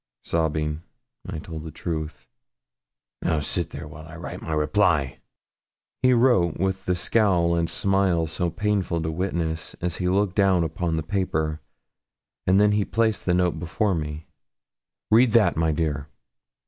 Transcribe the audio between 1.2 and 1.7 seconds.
I told the